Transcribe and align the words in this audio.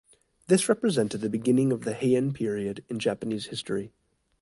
This 0.47 0.67
represented 0.67 1.21
the 1.21 1.29
beginning 1.29 1.71
of 1.71 1.83
the 1.83 1.93
Heian 1.93 2.33
period 2.33 2.83
in 2.89 2.97
Japanese 2.97 3.45
history. 3.45 3.93